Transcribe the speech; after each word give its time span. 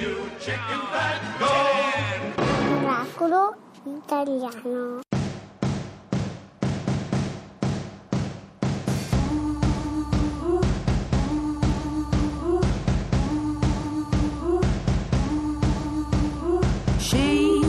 you 0.00 0.30
chicken 0.40 0.80
fat, 0.90 1.20
italiano. 3.86 5.02
She, 16.98 17.62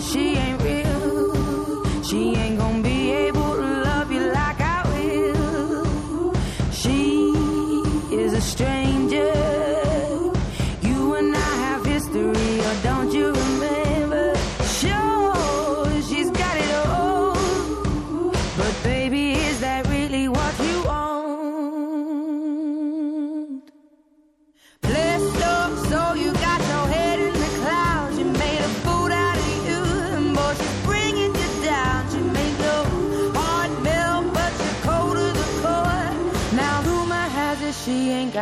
she 0.00 0.36
ain't 0.36 0.62
real. 0.62 2.02
She 2.04 2.34
ain't 2.36 2.58
gonna 2.58 2.82
be 2.82 3.10
able 3.10 3.56
to 3.56 3.82
love 3.84 4.12
you 4.12 4.20
like 4.20 4.60
I 4.60 4.82
will. 4.92 6.34
She 6.70 7.30
is 8.12 8.32
a 8.34 8.40
stranger. 8.40 8.85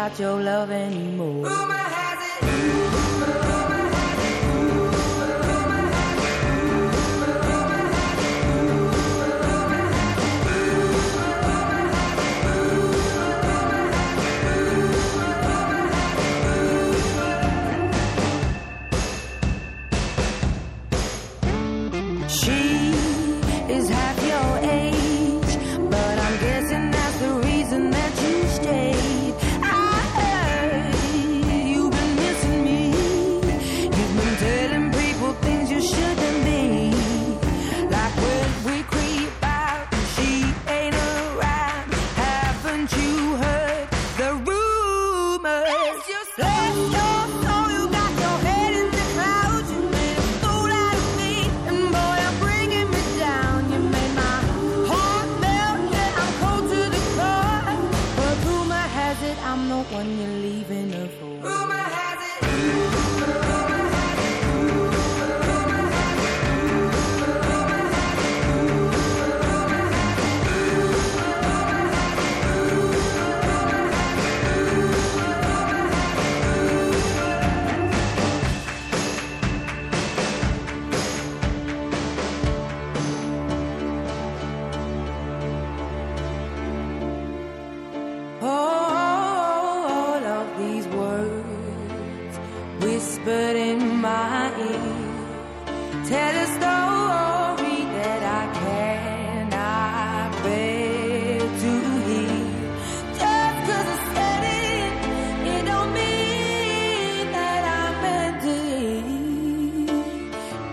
Got 0.09 0.21
your 0.21 0.39
love 0.39 0.71
anymore. 0.71 1.84
Just 96.07 96.61
'cause 97.91 98.23
I 98.41 98.45
cannot 98.63 100.33
bear 100.43 101.41
to 101.63 101.73
hear. 102.07 102.71
Just 103.21 103.59
cause 103.69 103.89
I 103.95 103.99
said 104.15 104.43
it 104.63 104.93
don't 105.65 105.91
mean 105.95 107.33
that 107.33 107.63
I 107.81 107.85
meant 108.05 108.45
it 108.45 109.05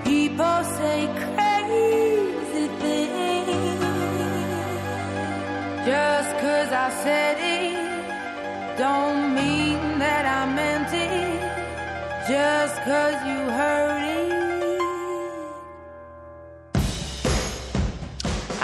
People 0.06 0.60
say 0.78 1.00
crazy 1.24 2.68
things 2.82 3.82
just 5.90 6.32
cause 6.44 6.72
I 6.86 6.90
said 7.04 7.38
it 7.40 8.78
don't 8.78 9.34
mean 9.36 10.00
that 10.00 10.26
I 10.40 10.42
meant 10.58 10.92
it 10.94 11.42
just 12.28 12.76
cause 12.84 13.20
you 13.26 13.40
heard 13.60 14.04
it. 14.04 14.11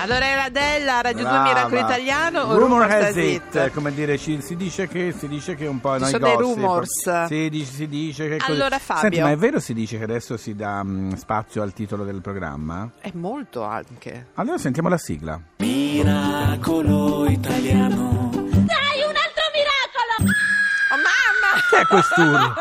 Allora 0.09 0.25
era 0.25 0.47
Della, 0.47 1.01
Radio 1.01 1.23
2 1.23 1.29
Brava. 1.29 1.44
Miracolo 1.44 1.79
Italiano 1.81 2.41
o 2.44 2.57
Rumor 2.57 2.90
has 2.90 3.13
it, 3.18 3.44
It? 3.53 3.72
come 3.73 3.94
dire, 3.94 4.18
ci- 4.18 4.41
si 4.41 4.56
dice 4.56 4.88
che 4.88 5.12
si 5.12 5.28
dice 5.28 5.53
che 5.56 5.68
un 5.68 5.81
po' 5.81 5.95
Ci 5.95 6.00
noi 6.00 6.09
sono 6.12 6.25
dei 6.28 6.35
gossip. 6.38 6.56
rumors. 6.56 7.25
Si 7.25 7.50
dice, 7.50 7.72
si 7.73 7.88
dice 7.90 8.29
che 8.29 8.38
così. 8.38 8.51
Allora, 8.51 8.79
Fabio. 8.79 9.01
Senti, 9.01 9.19
ma 9.19 9.31
è 9.31 9.35
vero 9.35 9.59
si 9.59 9.73
dice 9.73 9.97
che 9.97 10.06
adesso 10.06 10.38
si 10.38 10.56
dà 10.56 10.81
mm, 10.81 11.12
spazio 11.16 11.62
al 11.62 11.73
titolo 11.73 12.06
del 12.06 12.22
programma? 12.22 12.90
È 13.01 13.12
molto 13.16 13.63
anche. 13.63 14.28
Allora 14.35 14.57
sentiamo 14.57 14.88
la 14.88 14.97
sigla. 14.97 15.38
Miracolo 15.57 17.25
italiano. 17.29 18.29
Oh 20.89 20.95
mamma! 20.95 21.68
Che 21.69 21.78
è 21.81 21.85
quest'urlo? 21.85 22.53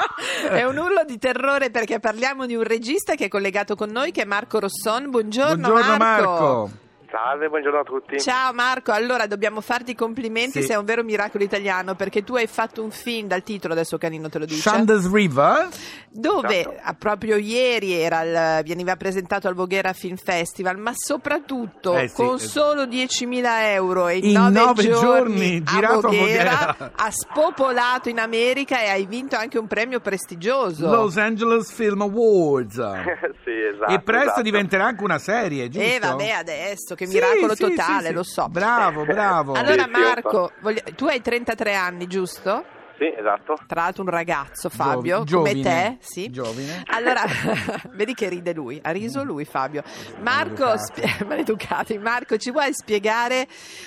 è 0.50 0.64
un 0.64 0.76
urlo 0.78 1.04
di 1.06 1.16
terrore 1.16 1.70
perché 1.70 2.00
parliamo 2.00 2.44
di 2.44 2.56
un 2.56 2.64
regista 2.64 3.14
che 3.14 3.26
è 3.26 3.28
collegato 3.28 3.76
con 3.76 3.90
noi 3.90 4.10
che 4.10 4.22
è 4.22 4.24
Marco 4.24 4.58
Rosson. 4.58 5.10
Buongiorno, 5.10 5.68
Buongiorno 5.68 5.96
Marco. 5.96 6.70
Salve, 7.16 7.48
buongiorno 7.48 7.78
a 7.80 7.82
tutti. 7.82 8.20
Ciao 8.20 8.52
Marco, 8.52 8.92
allora 8.92 9.26
dobbiamo 9.26 9.62
farti 9.62 9.92
i 9.92 9.94
complimenti, 9.94 10.60
Sì. 10.60 10.66
sei 10.66 10.76
un 10.76 10.84
vero 10.84 11.02
miracolo 11.02 11.42
italiano 11.42 11.94
perché 11.94 12.22
tu 12.22 12.34
hai 12.36 12.46
fatto 12.46 12.82
un 12.82 12.90
film 12.90 13.26
dal 13.26 13.42
titolo, 13.42 13.72
adesso 13.72 13.96
Canino 13.96 14.28
te 14.28 14.38
lo 14.38 14.44
dice, 14.44 14.60
Shanda's 14.68 15.10
River. 15.10 15.68
dove 16.10 16.60
Esatto. 16.60 16.96
proprio 16.98 17.36
ieri 17.36 17.94
era 17.94 18.22
il- 18.58 18.64
veniva 18.66 18.96
presentato 18.96 19.48
al 19.48 19.54
Voghera 19.54 19.94
Film 19.94 20.16
Festival, 20.16 20.76
ma 20.76 20.92
soprattutto 20.94 21.94
Eh 21.96 22.08
sì, 22.08 22.14
con 22.16 22.34
eh. 22.34 22.38
solo 22.38 22.84
10.000 22.84 23.72
euro 23.72 24.08
e 24.08 24.18
in, 24.18 24.24
In 24.26 24.32
nove, 24.32 24.50
nove 24.60 24.82
giorni, 24.82 25.00
giorni, 25.00 25.62
girato 25.62 26.06
a 26.08 26.10
Voghera. 26.10 26.76
ha 26.96 27.10
spopolato 27.10 28.10
in 28.10 28.18
America 28.18 28.78
e 28.82 28.88
hai 28.90 29.06
vinto 29.06 29.36
anche 29.36 29.58
un 29.58 29.66
premio 29.66 30.00
prestigioso. 30.00 30.90
Los 30.90 31.16
Angeles 31.16 31.72
Film 31.72 32.02
Awards. 32.02 32.74
sì, 33.44 33.50
esatto. 33.72 33.92
e 33.92 34.00
presto 34.00 34.24
esatto. 34.26 34.42
diventerà 34.42 34.84
anche 34.84 35.02
una 35.04 35.18
serie, 35.18 35.68
giusto? 35.70 35.88
Eh 35.88 35.98
vabbè 35.98 36.30
adesso, 36.30 36.94
che 36.94 37.04
Sì, 37.06 37.14
miracolo 37.14 37.54
sì, 37.54 37.62
totale, 37.68 38.00
sì, 38.02 38.06
sì. 38.08 38.12
lo 38.12 38.22
so. 38.22 38.48
Bravo, 38.48 39.04
bravo. 39.04 39.52
Allora 39.54 39.84
Sì, 39.84 39.90
sì, 39.94 40.00
Marco, 40.00 40.52
voglio- 40.60 40.82
tu 40.94 41.06
hai 41.06 41.20
33 41.20 41.74
anni, 41.74 42.06
giusto? 42.06 42.64
Sì, 42.98 43.04
esatto. 43.14 43.58
Tra 43.66 43.82
l'altro 43.82 44.04
un 44.04 44.08
ragazzo, 44.08 44.70
Fabio, 44.70 45.22
Gio- 45.24 45.36
come 45.36 45.50
giovine. 45.50 45.98
te, 45.98 46.04
sì. 46.06 46.30
Giovine. 46.30 46.82
Allora, 46.86 47.24
vedi 47.92 48.14
che 48.14 48.30
ride 48.30 48.54
lui, 48.54 48.80
ha 48.82 48.90
riso 48.90 49.22
lui 49.22 49.44
Fabio. 49.44 49.82
Marco, 50.20 50.64
Maleducati. 50.64 51.02
spie- 51.02 51.24
maleducati. 51.28 51.98
Marco, 51.98 52.36
ci 52.38 52.50
vuoi 52.50 52.72
spiegare, 52.72 53.46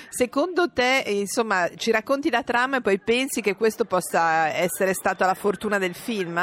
secondo 0.10 0.72
te, 0.72 1.00
eh, 1.00 1.18
insomma, 1.18 1.68
ci 1.75 1.89
racconti 1.89 2.30
la 2.30 2.44
trama 2.44 2.77
e 2.77 2.81
poi 2.81 3.00
pensi 3.00 3.42
che 3.42 3.56
questo 3.56 3.86
possa 3.86 4.50
essere 4.50 4.94
stata 4.94 5.25
la 5.25 5.33
fortuna 5.33 5.80
del 5.80 5.95
film? 5.95 6.38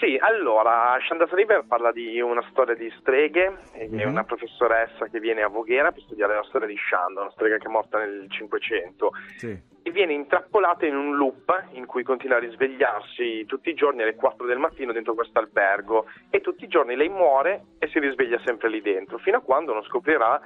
Sì, 0.00 0.16
allora, 0.18 0.96
Shandas 1.06 1.30
River 1.32 1.64
parla 1.68 1.92
di 1.92 2.18
una 2.22 2.42
storia 2.50 2.74
di 2.74 2.90
streghe, 3.00 3.52
Mhm. 3.74 4.08
una 4.08 4.24
professoressa 4.24 5.08
che 5.08 5.20
viene 5.20 5.42
a 5.42 5.48
Voghera 5.48 5.92
per 5.92 6.00
studiare 6.04 6.34
la 6.36 6.42
storia 6.44 6.66
di 6.66 6.76
Shanda, 6.76 7.20
una 7.20 7.30
strega 7.32 7.58
che 7.58 7.66
è 7.66 7.70
morta 7.70 7.98
nel 7.98 8.24
500 8.30 9.10
Sì. 9.36 9.60
e 9.82 9.90
viene 9.90 10.14
intrappolata 10.14 10.86
in 10.86 10.96
un 10.96 11.16
loop 11.16 11.64
in 11.72 11.84
cui 11.84 12.02
continua 12.02 12.38
a 12.38 12.40
risvegliarsi 12.40 13.44
tutti 13.44 13.68
i 13.68 13.74
giorni 13.74 14.00
alle 14.00 14.14
4 14.14 14.46
del 14.46 14.56
mattino 14.58 14.92
dentro 14.92 15.12
questo 15.14 15.38
albergo 15.38 16.06
e 16.30 16.40
tutti 16.40 16.64
i 16.64 16.68
giorni 16.68 16.96
lei 16.96 17.10
muore 17.10 17.64
e 17.78 17.88
si 17.88 17.98
risveglia 17.98 18.40
sempre 18.42 18.70
lì 18.70 18.80
dentro, 18.80 19.18
fino 19.18 19.36
a 19.36 19.40
quando 19.42 19.74
non 19.74 19.82
scoprirà 19.84 20.40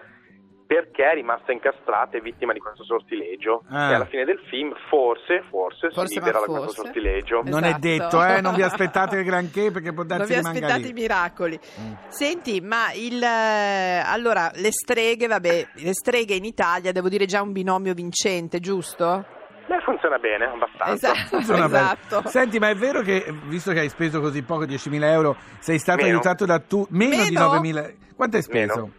perché 0.66 1.04
è 1.10 1.14
rimasta 1.14 1.52
incastrata 1.52 2.16
e 2.16 2.20
vittima 2.20 2.52
di 2.52 2.58
questo 2.58 2.84
sortilegio. 2.84 3.62
Ah. 3.68 3.90
E 3.90 3.94
alla 3.94 4.06
fine 4.06 4.24
del 4.24 4.40
film, 4.48 4.72
forse, 4.88 5.42
forse, 5.50 5.90
Forse, 5.90 6.06
si 6.08 6.18
libera 6.18 6.40
da 6.40 6.46
questo 6.46 6.70
sortilegio. 6.82 7.42
Non 7.44 7.64
è 7.64 7.68
Esatto. 7.68 7.80
detto, 7.80 8.24
eh, 8.24 8.40
non 8.40 8.54
vi 8.54 8.62
aspettate 8.62 9.22
granché 9.22 9.70
perché 9.70 9.92
può 9.92 10.04
Non 10.04 10.16
darsi 10.18 10.32
vi 10.32 10.38
rimanga 10.38 10.58
aspettate 10.58 10.82
lì. 10.84 10.90
i 10.90 10.92
miracoli. 10.92 11.60
Mm. 11.80 11.92
Senti, 12.08 12.60
ma 12.60 12.92
il 12.94 13.22
eh, 13.22 14.02
allora 14.04 14.50
le 14.54 14.72
streghe, 14.72 15.26
vabbè, 15.26 15.66
le 15.74 15.92
streghe 15.94 16.34
in 16.34 16.44
Italia 16.44 16.92
devo 16.92 17.08
dire 17.08 17.26
già 17.26 17.42
un 17.42 17.52
binomio 17.52 17.92
vincente, 17.94 18.58
giusto? 18.60 19.24
Beh, 19.66 19.80
funziona 19.80 20.18
bene, 20.18 20.44
abbastanza. 20.44 21.12
Esatto. 21.12 21.28
Funziona 21.36 21.68
bene. 21.68 21.84
esatto. 21.84 22.28
Senti, 22.28 22.58
ma 22.58 22.68
è 22.68 22.74
vero 22.74 23.00
che 23.00 23.24
visto 23.46 23.72
che 23.72 23.80
hai 23.80 23.88
speso 23.88 24.20
così 24.20 24.42
poco, 24.42 24.64
10.000 24.64 25.02
euro, 25.04 25.36
sei 25.58 25.78
stato 25.78 26.02
Meno. 26.02 26.10
aiutato 26.16 26.44
da 26.44 26.58
tu 26.58 26.86
meno, 26.90 27.22
di 27.24 27.32
Meno? 27.32 27.54
9.000? 27.54 27.94
Quanto 28.14 28.36
hai 28.36 28.42
speso? 28.42 28.74
Meno. 28.74 28.92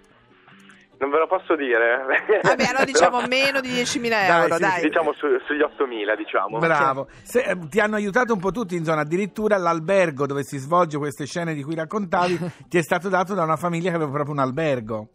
Non 0.97 1.09
ve 1.09 1.17
lo 1.19 1.27
posso 1.27 1.55
dire. 1.55 1.99
Vabbè, 2.41 2.63
allora 2.65 2.85
diciamo 2.85 3.17
Però- 3.17 3.27
meno 3.27 3.59
di 3.59 3.69
10.000 3.69 4.09
Dai, 4.09 4.41
euro, 4.41 4.53
sì, 4.55 4.61
dai. 4.61 4.81
Diciamo 4.81 5.13
su- 5.13 5.27
sugli 5.45 5.59
8.000, 5.61 6.15
diciamo. 6.15 6.57
Bravo. 6.57 7.07
Se- 7.23 7.41
eh, 7.41 7.57
ti 7.69 7.79
hanno 7.79 7.95
aiutato 7.95 8.33
un 8.33 8.39
po' 8.39 8.51
tutti 8.51 8.75
in 8.75 8.83
zona, 8.85 9.01
addirittura 9.01 9.57
l'albergo 9.57 10.25
dove 10.25 10.43
si 10.43 10.57
svolge 10.57 10.97
queste 10.97 11.25
scene 11.25 11.53
di 11.53 11.63
cui 11.63 11.75
raccontavi 11.75 12.39
ti 12.69 12.77
è 12.77 12.81
stato 12.81 13.09
dato 13.09 13.33
da 13.33 13.43
una 13.43 13.57
famiglia 13.57 13.89
che 13.89 13.95
aveva 13.97 14.11
proprio 14.11 14.33
un 14.33 14.39
albergo. 14.39 15.09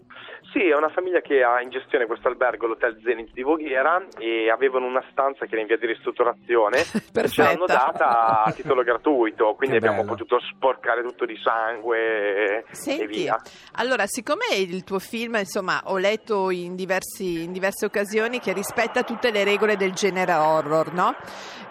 Sì, 0.53 0.67
è 0.69 0.75
una 0.75 0.89
famiglia 0.89 1.21
che 1.21 1.43
ha 1.45 1.61
in 1.61 1.71
gestione 1.71 2.07
questo 2.07 2.27
albergo, 2.27 2.67
l'Hotel 2.67 3.01
Zenith 3.05 3.33
di 3.33 3.43
Voghera, 3.43 4.05
e 4.19 4.51
avevano 4.51 4.87
una 4.87 5.05
stanza 5.13 5.45
che 5.47 5.53
era 5.53 5.61
in 5.61 5.67
via 5.69 5.77
di 5.77 5.87
ristrutturazione. 5.87 6.79
e 7.15 7.29
Ce 7.29 7.43
l'hanno 7.43 7.67
data 7.67 8.43
a 8.43 8.53
titolo 8.53 8.83
gratuito, 8.83 9.55
quindi 9.55 9.79
Che 9.79 9.85
abbiamo 9.87 10.03
bello. 10.03 10.17
potuto 10.17 10.41
sporcare 10.53 11.03
tutto 11.03 11.25
di 11.25 11.37
sangue 11.37 11.99
e- 11.99 12.65
e 12.69 12.75
Senti, 12.75 13.07
via. 13.07 13.37
allora, 13.75 14.07
siccome 14.07 14.47
il 14.57 14.83
tuo 14.83 14.99
film, 14.99 15.37
insomma, 15.37 15.83
ho 15.85 15.99
letto 15.99 16.51
in, 16.51 16.75
diversi- 16.75 17.45
in 17.45 17.53
diverse 17.53 17.85
occasioni 17.85 18.41
che 18.41 18.53
rispetta 18.53 19.05
tutte 19.05 19.31
le 19.31 19.45
regole 19.45 19.77
del 19.77 19.93
genere 19.93 20.33
horror, 20.33 20.93
no? 20.93 21.15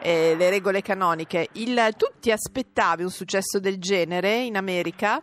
Eh, 0.01 0.35
le 0.37 0.49
regole 0.49 0.81
canoniche. 0.81 1.49
Il- 1.53 1.93
tu 1.97 2.05
ti 2.21 2.31
aspettavi 2.31 3.03
un 3.03 3.09
successo 3.09 3.59
del 3.59 3.77
genere 3.77 4.35
in 4.35 4.55
America? 4.55 5.21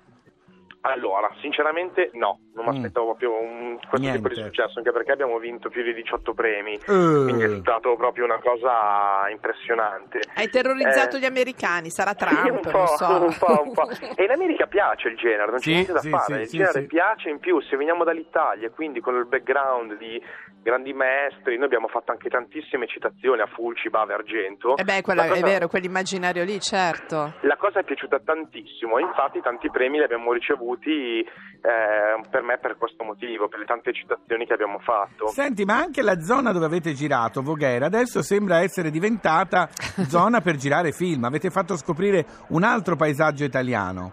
Allora, 0.83 1.29
sinceramente 1.41 2.11
no, 2.13 2.39
non 2.57 2.65
mi 2.65 2.71
Mm. 2.73 2.77
aspettavo 2.83 3.07
proprio 3.15 3.39
un, 3.39 3.79
questo 3.89 4.11
tipo 4.11 4.29
di 4.29 4.35
Niente. 4.35 4.43
successo, 4.45 4.79
anche 4.79 4.91
perché 4.91 5.13
abbiamo 5.13 5.39
vinto 5.39 5.69
più 5.69 5.83
di 5.83 5.93
18 5.95 6.33
premi, 6.35 6.73
Eh. 6.75 6.81
quindi 6.87 7.45
è 7.45 7.57
stato 7.61 7.95
proprio 7.97 8.25
una 8.25 8.39
cosa 8.41 9.29
impressionante. 9.31 10.21
Hai 10.35 10.49
terrorizzato 10.49 11.17
Eh, 11.17 11.21
gli 11.21 11.25
americani, 11.27 11.91
sarà 11.91 12.11
Sì, 12.11 12.25
Trump, 12.25 12.65
un 12.65 12.71
po', 12.73 12.79
non 12.79 12.87
so. 12.89 13.23
un 13.23 13.37
po', 13.39 13.63
un 13.63 13.73
po'. 13.73 13.89
E 14.17 14.25
in 14.25 14.31
America 14.31 14.67
piace 14.67 15.09
il 15.09 15.17
genere, 15.17 15.47
non 15.51 15.57
c'è 15.57 15.63
Sì, 15.63 15.71
niente 15.73 15.93
da 15.93 16.01
sì, 16.01 16.09
fare. 16.11 16.25
sì, 16.35 16.41
il 16.41 16.47
sì, 16.49 16.57
genere 16.57 16.81
sì. 16.81 16.87
piace 16.87 17.29
in 17.29 17.39
più. 17.39 17.61
Se 17.61 17.77
veniamo 17.77 18.05
dall'Italia, 18.05 18.71
quindi 18.71 19.01
con 19.01 19.15
il 19.17 19.27
background 19.27 19.97
di 19.99 20.21
grandi 20.63 20.93
maestri, 20.95 21.57
noi 21.57 21.67
abbiamo 21.67 21.87
fatto 21.89 22.11
anche 22.11 22.29
tantissime 22.29 22.87
citazioni 22.89 23.41
a 23.41 23.47
Fulci, 23.47 23.89
Bave, 23.89 24.15
Argento. 24.15 24.77
Eh 24.77 24.83
beh, 24.85 25.03
quella- 25.03 25.23
La 25.27 25.29
è 25.29 25.41
cosa- 25.41 25.47
vero, 25.47 25.69
quell'immaginario 25.69 26.43
lì, 26.45 26.59
certo. 26.61 27.35
La 27.43 27.57
cosa 27.57 27.81
è 27.81 27.85
piaciuta 27.85 28.19
tantissimo, 28.21 28.99
infatti 28.99 29.41
tanti 29.43 29.71
premi 29.71 29.99
li 29.99 30.05
abbiamo 30.05 30.33
ricevuti 30.33 31.21
eh, 31.67 32.21
per 32.31 32.43
me 32.47 32.59
per 32.59 32.77
questo 32.79 33.05
motivo, 33.05 33.49
per 33.49 33.59
le 33.59 33.67
tante 33.67 33.93
citazioni 33.93 34.47
che 34.47 34.55
abbiamo 34.55 34.79
fatto. 34.79 35.29
Senti, 35.29 35.65
ma 35.65 35.77
anche 35.77 36.01
la 36.01 36.21
zona 36.21 36.53
dove 36.53 36.65
avete 36.65 36.95
girato, 36.95 37.43
Voghera, 37.43 37.87
adesso 37.87 38.23
sembra 38.23 38.61
essere 38.61 38.91
diventata 38.91 39.69
zona 40.09 40.41
per 40.41 40.57
girare 40.57 40.93
film. 40.93 41.25
Avete 41.25 41.51
fatto 41.51 41.77
scoprire 41.77 42.25
un 42.49 42.63
altro 42.63 42.97
paesaggio 42.97 43.45
italiano. 43.45 44.13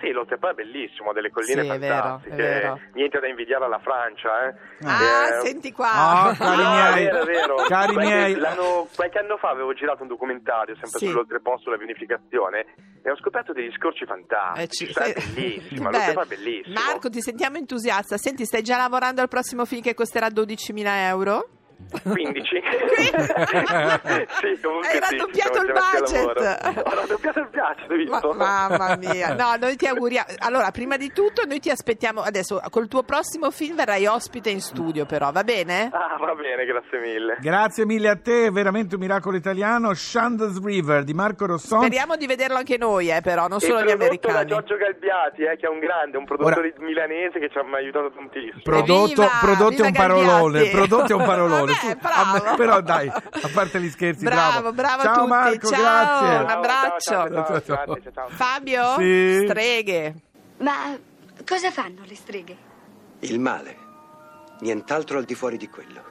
Sì, 0.00 0.10
l'Oltrepò 0.10 0.50
è 0.50 0.52
bellissimo, 0.54 1.10
ha 1.10 1.12
delle 1.14 1.30
colline 1.30 1.62
Sì, 1.62 1.68
è 1.68 1.78
vero, 1.78 1.94
fantastiche, 2.02 2.34
è 2.34 2.60
vero. 2.60 2.80
niente 2.92 3.18
da 3.18 3.26
invidiare 3.28 3.64
alla 3.64 3.78
Francia. 3.78 4.48
Eh. 4.48 4.54
Ah, 4.84 5.38
Eh, 5.38 5.46
senti 5.46 5.72
qua. 5.72 5.90
Ah, 5.90 6.34
cari 6.36 6.62
No, 6.62 6.70
miei, 6.70 7.04
è 7.06 7.10
vero, 7.10 7.22
è 7.22 7.24
vero. 7.24 7.54
cari 7.66 7.92
Qualche- 7.94 8.14
miei. 8.14 8.36
qualche 8.94 9.18
anno 9.18 9.36
fa 9.38 9.48
avevo 9.48 9.72
girato 9.72 10.02
un 10.02 10.08
documentario 10.08 10.74
sempre 10.74 10.98
Sì. 10.98 11.06
sull'oltrepo, 11.06 11.56
sulla 11.58 11.76
vinificazione 11.78 12.66
e 13.02 13.10
ho 13.10 13.16
scoperto 13.16 13.52
degli 13.54 13.72
scorci 13.72 14.04
fantastici. 14.04 14.84
Eh, 14.84 14.86
ci- 14.86 14.92
Cioè, 14.92 15.12
bellissima, 15.34 15.90
l'oltrepo 15.90 16.22
è 16.22 16.26
bellissimo. 16.26 16.74
Marco, 16.78 17.08
ti 17.08 17.20
sentiamo 17.22 17.56
entusiasta. 17.56 18.18
Senti, 18.18 18.44
stai 18.44 18.62
già 18.62 18.76
lavorando 18.76 19.22
al 19.22 19.28
prossimo 19.28 19.64
film 19.64 19.80
che 19.80 19.94
costerà 19.94 20.26
12.000 20.28 20.84
euro? 21.08 21.48
15? 22.02 22.42
sì, 24.40 24.60
comunque 24.60 24.88
Hai 24.88 24.98
raddoppiato 24.98 25.60
il 25.62 25.72
budget. 25.72 26.82
Ho 26.84 26.94
raddoppiato 26.94 27.38
il 27.40 27.48
budget, 27.50 27.90
hai 27.90 28.04
Ma- 28.06 28.18
visto? 28.20 28.32
mamma 28.32 28.96
mia, 28.96 29.34
no, 29.34 29.56
noi 29.60 29.76
ti 29.76 29.86
auguriamo. 29.86 30.26
Allora, 30.38 30.70
prima 30.70 30.96
di 30.96 31.12
tutto, 31.12 31.44
noi 31.46 31.60
ti 31.60 31.70
aspettiamo 31.70 32.22
adesso. 32.22 32.60
Col 32.70 32.88
tuo 32.88 33.02
prossimo 33.02 33.50
film 33.50 33.76
verrai 33.76 34.06
ospite 34.06 34.50
in 34.50 34.60
studio, 34.60 35.04
però 35.06 35.30
va 35.32 35.44
bene? 35.44 35.90
Ah, 35.92 36.16
va 36.18 36.34
bene, 36.34 36.64
grazie 36.64 36.98
mille. 36.98 37.36
Grazie 37.40 37.86
mille 37.86 38.08
a 38.08 38.16
te, 38.16 38.50
veramente 38.50 38.94
un 38.96 39.00
miracolo 39.02 39.36
italiano. 39.36 39.94
Shanda's 39.94 40.62
River 40.62 41.04
di 41.04 41.14
Marco 41.14 41.46
Rosson. 41.46 41.80
Speriamo 41.82 42.16
di 42.16 42.26
vederlo 42.26 42.56
anche 42.56 42.76
noi, 42.78 43.10
eh, 43.10 43.20
però, 43.20 43.46
non 43.48 43.60
solo 43.60 43.78
E 43.78 43.82
gli 43.82 43.86
prodotto 43.86 43.98
da 43.98 44.04
americani. 44.06 44.48
Giorgio 44.48 44.76
Galbiati, 44.76 45.42
eh, 45.42 45.56
che 45.56 45.66
è 45.66 45.68
un 45.68 45.78
grande, 45.78 46.16
un 46.16 46.24
produttore 46.24 46.74
milanese 46.78 47.38
che 47.38 47.48
ci 47.50 47.58
ha 47.58 47.64
aiutato 47.76 48.10
tantissimo. 48.12 48.60
Prodotto, 48.62 49.22
Evviva! 49.22 49.38
prodotto 49.40 49.82
è 49.82 49.86
un 49.86 49.92
Viva 49.92 50.06
parolone, 50.06 50.52
Galbiati! 50.58 50.70
prodotto 50.76 51.12
è 51.12 51.14
un 51.14 51.24
parolone. 51.24 51.65
Vabbè, 51.66 51.90
Su, 51.92 51.96
bravo. 52.00 52.44
a- 52.50 52.54
però 52.56 52.80
dai, 52.80 53.08
a 53.08 53.50
parte 53.52 53.80
gli 53.80 53.90
scherzi, 53.90 54.24
Bravo, 54.24 54.72
bravo 54.72 55.02
a 55.02 55.04
Ciao 55.04 55.14
tutti, 55.14 55.28
Marco, 55.28 55.68
ciao. 55.68 55.80
grazie. 55.80 56.36
Un 56.38 56.50
abbraccio. 56.50 57.10
Ciao, 57.10 57.28
ciao, 57.28 57.44
ciao, 57.46 57.60
Ciao. 57.60 57.84
grazie, 57.86 58.12
ciao. 58.12 58.28
Fabio? 58.28 58.94
Sì. 58.98 59.44
Streghe. 59.48 60.14
Ma 60.58 60.96
cosa 61.46 61.70
fanno 61.70 62.00
le 62.06 62.14
streghe? 62.14 62.56
Il 63.20 63.38
male. 63.40 63.76
Nient'altro 64.60 65.18
al 65.18 65.24
di 65.24 65.34
fuori 65.34 65.56
di 65.58 65.68
quello. 65.68 66.02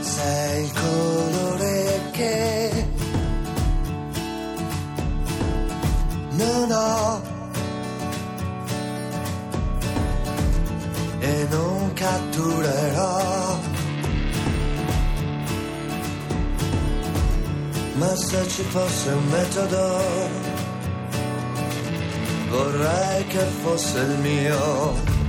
Sei 0.00 0.64
il 0.64 0.72
fosse 18.72 19.10
un 19.10 19.28
metodo, 19.28 20.00
vorrei 22.48 23.26
che 23.26 23.44
fosse 23.62 24.00
il 24.00 24.18
mio. 24.20 25.21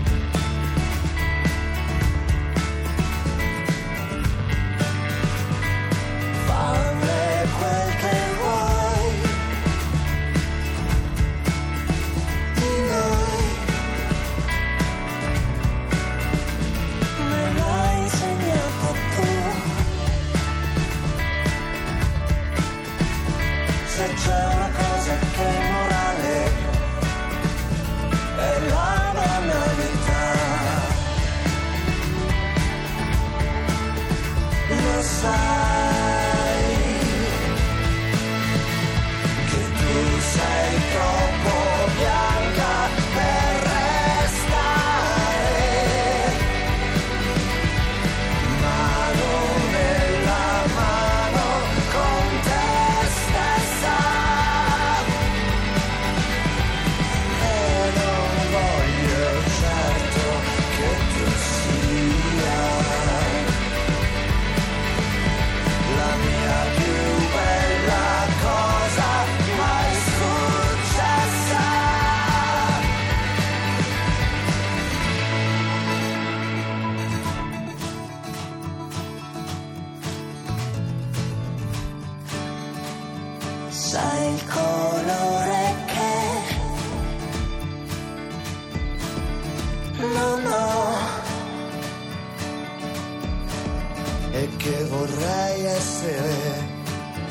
sai 83.93 84.33
il 84.33 84.43
colore 84.47 85.75
che 85.91 86.15
non 90.17 90.45
ho 90.45 90.97
e 94.31 94.49
che 94.57 94.83
vorrei 94.85 95.65
essere 95.65 96.35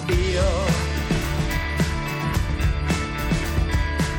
io. 0.06 0.50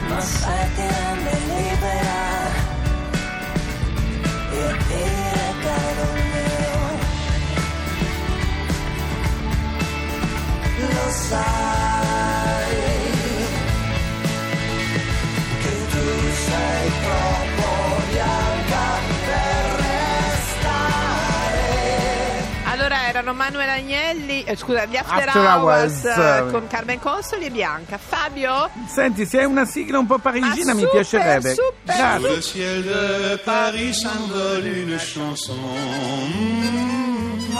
Ma 0.09 0.19
sai 0.19 0.73
che 0.75 0.87
è 0.87 1.13
meglio. 1.23 1.72
Erano 23.33 23.35
Manuel 23.35 23.69
Agnelli, 23.69 24.43
eh, 24.43 24.55
scusa, 24.55 24.85
gli 24.85 24.95
After, 24.95 25.27
After 25.27 25.41
Hours, 25.45 26.03
Hours. 26.03 26.17
eh, 26.17 26.45
con 26.51 26.67
Carmen 26.67 26.99
Consoli 26.99 27.45
e 27.45 27.49
Bianca. 27.49 27.97
Fabio? 27.97 28.69
Senti, 28.87 29.25
se 29.25 29.39
hai 29.39 29.45
una 29.45 29.65
sigla 29.65 29.97
un 29.99 30.05
po' 30.05 30.19
parigina 30.19 30.67
Ma 30.67 30.73
mi 30.73 30.81
super, 30.81 30.91
piacerebbe. 30.91 31.53
super, 31.53 31.95
Grazie. 31.95 32.29
Le 32.29 32.41
ciel 32.41 32.83
de 32.83 33.41
Paris 33.43 33.99
s'envole 33.99 34.69
une 34.69 34.97
chanson. 34.97 36.82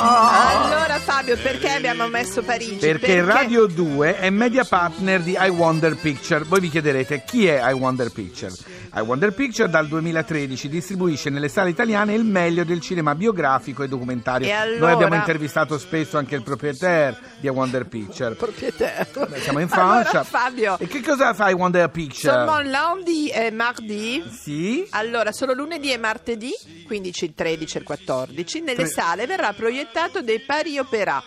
Allora 0.06 1.00
Fabio, 1.00 1.38
perché 1.38 1.70
abbiamo 1.70 2.08
messo 2.10 2.44
Parigi? 2.44 2.76
Perché 2.76 3.24
Radio 3.24 3.68
2 3.68 4.18
è 4.20 4.30
media 4.30 4.66
partner 4.66 5.22
di 5.22 5.38
I 5.40 5.48
Wonder 5.48 5.96
Picture. 5.96 6.44
Voi 6.44 6.60
vi 6.60 6.70
chiederete 6.70 7.24
chi 7.26 7.48
è 7.48 7.62
I 7.70 7.72
Wonder 7.72 8.12
Picture? 8.12 8.52
I 8.96 9.00
Wonder 9.00 9.34
Picture 9.34 9.70
dal 9.70 9.88
2013 9.88 10.68
distribuisce 10.68 11.30
nelle 11.30 11.48
sale 11.48 11.70
italiane 11.70 12.14
il 12.14 12.26
meglio 12.26 12.66
del 12.66 12.82
cinema 12.82 13.16
biografico 13.16 13.82
e 13.84 13.88
documentario. 13.88 14.46
E 14.46 14.52
allora? 14.52 14.80
Noi 14.80 14.92
abbiamo 14.92 15.16
intervistato 15.16 15.78
spesso 15.80 16.18
anche 16.18 16.36
il 16.36 16.44
proprietario 16.44 17.18
di 17.40 17.48
I 17.48 17.50
Wonder 17.50 17.86
Picture. 17.86 18.36
Proprietario. 18.36 19.30
Siamo 19.40 19.60
in 19.60 19.70
Allora, 19.72 20.02
Francia. 20.04 20.24
Fabio, 20.26 20.78
E 20.80 20.88
che 20.88 21.02
cosa 21.02 21.34
fa 21.34 21.50
I 21.50 21.54
Wonder 21.54 21.90
Picture? 21.90 22.34
seulement 22.34 22.66
lundi 22.76 23.30
e 23.30 23.52
mardi. 23.52 24.22
Sì? 24.30 24.86
Allora, 24.92 25.32
solo 25.32 25.54
lunedì 25.54 25.92
e 25.94 25.98
martedì, 25.98 26.52
15, 26.86 27.24
il 27.26 27.34
13 27.34 27.78
e 27.78 27.80
il 27.80 27.86
14, 27.86 28.60
nelle 28.60 28.76
Tre- 28.76 28.88
sale 28.88 29.26
verrà 29.26 29.54
proiettato 29.54 29.92
dei 30.22 30.40
Paris 30.40 30.80
Opera 30.80 31.24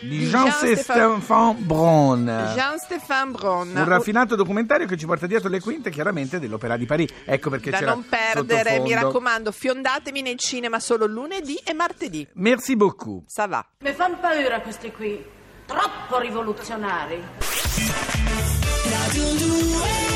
Di 0.00 0.26
Jean-Stéphane 0.26 1.54
Braun. 1.58 2.52
Jean-Stéphane 2.54 3.30
Braun. 3.32 3.72
Un 3.74 3.84
raffinato 3.84 4.36
documentario 4.36 4.86
che 4.86 4.96
ci 4.96 5.06
porta 5.06 5.26
dietro 5.26 5.48
le 5.48 5.60
quinte 5.60 5.90
chiaramente 5.90 6.38
dell'Opera 6.38 6.76
di 6.76 6.86
Parigi. 6.86 7.14
Ecco 7.24 7.50
perché 7.50 7.70
da 7.70 7.78
c'era 7.78 7.92
non 7.92 8.04
perdere, 8.08 8.80
mi 8.80 8.92
raccomando, 8.92 9.50
fiondatemi 9.50 10.22
nel 10.22 10.36
cinema 10.36 10.78
solo 10.78 11.06
lunedì 11.06 11.56
e 11.64 11.72
martedì. 11.72 12.26
Merci 12.34 12.76
beaucoup. 12.76 13.24
Ça 13.26 13.46
va. 13.46 13.64
Mi 13.80 13.92
fanno 13.92 14.18
paura 14.20 14.60
questi 14.60 14.90
qui, 14.92 15.24
troppo 15.66 16.18
rivoluzionari. 16.18 17.22
Radio 18.90 19.46
2 19.46 20.07